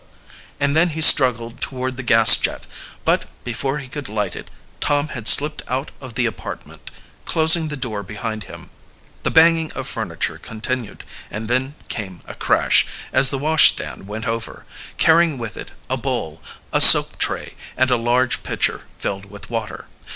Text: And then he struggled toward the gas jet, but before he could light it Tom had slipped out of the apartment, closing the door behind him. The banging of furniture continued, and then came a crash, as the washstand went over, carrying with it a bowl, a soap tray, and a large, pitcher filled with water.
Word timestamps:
And 0.59 0.75
then 0.75 0.89
he 0.89 1.01
struggled 1.01 1.61
toward 1.61 1.95
the 1.95 2.01
gas 2.01 2.35
jet, 2.35 2.65
but 3.05 3.25
before 3.43 3.77
he 3.77 3.87
could 3.87 4.09
light 4.09 4.35
it 4.35 4.49
Tom 4.79 5.09
had 5.09 5.27
slipped 5.27 5.61
out 5.67 5.91
of 6.01 6.15
the 6.15 6.25
apartment, 6.25 6.89
closing 7.25 7.67
the 7.67 7.77
door 7.77 8.01
behind 8.01 8.45
him. 8.45 8.71
The 9.21 9.29
banging 9.29 9.71
of 9.73 9.87
furniture 9.87 10.39
continued, 10.39 11.03
and 11.29 11.47
then 11.47 11.75
came 11.87 12.21
a 12.25 12.33
crash, 12.33 12.87
as 13.13 13.29
the 13.29 13.37
washstand 13.37 14.07
went 14.07 14.25
over, 14.27 14.65
carrying 14.97 15.37
with 15.37 15.55
it 15.55 15.71
a 15.87 15.97
bowl, 15.97 16.41
a 16.73 16.81
soap 16.81 17.19
tray, 17.19 17.53
and 17.77 17.91
a 17.91 17.95
large, 17.95 18.41
pitcher 18.41 18.87
filled 18.97 19.25
with 19.25 19.51
water. 19.51 19.87